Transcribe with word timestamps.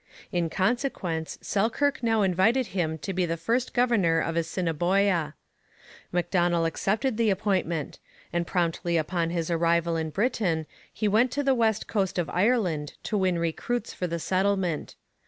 In 0.31 0.49
consequence, 0.49 1.37
Selkirk 1.43 2.01
now 2.01 2.23
invited 2.23 2.65
him 2.73 2.97
to 2.97 3.13
be 3.13 3.27
the 3.27 3.37
first 3.37 3.71
governor 3.71 4.19
of 4.19 4.35
Assiniboia. 4.35 5.35
Macdonell 6.11 6.65
accepted 6.65 7.17
the 7.17 7.29
appointment; 7.29 7.99
and 8.33 8.47
promptly 8.47 8.97
upon 8.97 9.29
his 9.29 9.51
arrival 9.51 9.95
in 9.97 10.09
Britain 10.09 10.65
he 10.91 11.07
went 11.07 11.29
to 11.33 11.43
the 11.43 11.53
west 11.53 11.87
coast 11.87 12.17
of 12.17 12.31
Ireland 12.31 12.93
to 13.03 13.15
win 13.15 13.37
recruits 13.37 13.93
for 13.93 14.07
the 14.07 14.17
settlement. 14.17 14.95